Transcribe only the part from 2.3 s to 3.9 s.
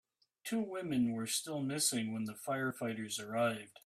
firefighters arrived.